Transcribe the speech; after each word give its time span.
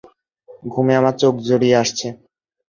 ঘুমে 0.63 0.93
আমার 0.95 1.15
চোখ 1.21 1.33
জড়িয়ে 1.47 1.79
আসছে। 1.83 2.07